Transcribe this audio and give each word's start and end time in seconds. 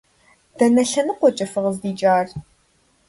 Дэнэ 0.57 0.83
лъэныкъуэкӏэ 0.89 1.45
фыкъыздикӏар? 1.51 2.27